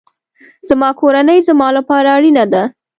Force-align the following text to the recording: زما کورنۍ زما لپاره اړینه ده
زما 0.69 0.89
کورنۍ 0.99 1.39
زما 1.49 1.67
لپاره 1.77 2.07
اړینه 2.17 2.45
ده 2.53 2.63